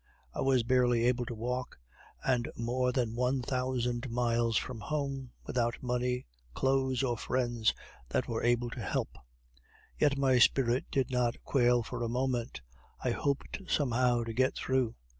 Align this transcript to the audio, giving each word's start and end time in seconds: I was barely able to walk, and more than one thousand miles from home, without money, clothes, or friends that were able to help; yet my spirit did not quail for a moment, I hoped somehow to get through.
I 0.33 0.41
was 0.41 0.63
barely 0.63 1.03
able 1.05 1.27
to 1.27 1.35
walk, 1.35 1.77
and 2.25 2.49
more 2.55 2.91
than 2.91 3.13
one 3.13 3.43
thousand 3.43 4.09
miles 4.09 4.57
from 4.57 4.79
home, 4.79 5.29
without 5.45 5.83
money, 5.83 6.25
clothes, 6.55 7.03
or 7.03 7.15
friends 7.19 7.75
that 8.09 8.27
were 8.27 8.41
able 8.43 8.71
to 8.71 8.81
help; 8.81 9.15
yet 9.99 10.17
my 10.17 10.39
spirit 10.39 10.85
did 10.89 11.11
not 11.11 11.43
quail 11.43 11.83
for 11.83 12.01
a 12.01 12.09
moment, 12.09 12.61
I 13.03 13.11
hoped 13.11 13.61
somehow 13.67 14.23
to 14.23 14.33
get 14.33 14.55
through. 14.55 14.95